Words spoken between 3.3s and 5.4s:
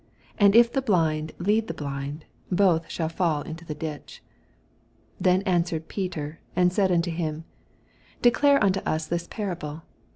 into the ditch. 16